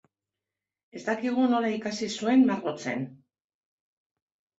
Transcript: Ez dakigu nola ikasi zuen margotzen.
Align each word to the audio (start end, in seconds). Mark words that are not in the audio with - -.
Ez 0.99 1.01
dakigu 1.09 1.43
nola 1.51 1.69
ikasi 1.75 2.07
zuen 2.21 2.45
margotzen. 2.47 3.05